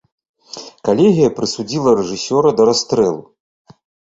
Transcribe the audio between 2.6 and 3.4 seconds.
да расстрэлу.